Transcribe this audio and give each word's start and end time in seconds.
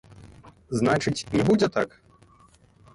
Значыць, 0.79 1.27
не 1.37 1.47
будзе 1.53 1.67
так? 1.79 1.89